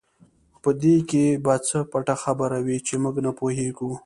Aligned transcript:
په 0.63 0.69
دې 0.83 0.95
کې 1.09 1.23
به 1.43 1.53
څه 1.67 1.79
پټه 1.91 2.15
خبره 2.23 2.57
وي 2.65 2.77
چې 2.87 2.93
موږ 3.03 3.15
نه 3.25 3.31
پوهېږو. 3.39 3.91